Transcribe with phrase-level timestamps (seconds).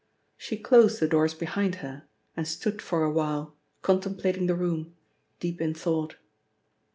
[0.35, 4.95] She closed the doors behind her and stood for a while contemplating the room,
[5.39, 6.15] deep in thought.